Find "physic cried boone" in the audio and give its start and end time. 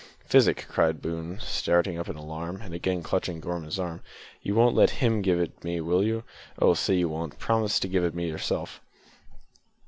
0.25-1.37